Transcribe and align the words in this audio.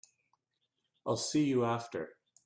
I'll 1.05 1.15
see 1.15 1.43
you 1.43 1.63
after. 1.63 2.17